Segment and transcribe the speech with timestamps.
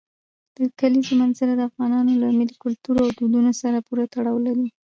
[0.57, 4.67] د کلیزو منظره د افغانانو له ملي کلتور او دودونو سره پوره تړاو لري.